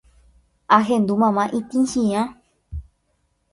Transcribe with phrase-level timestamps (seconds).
[0.77, 2.21] ahendu mama itĩchiã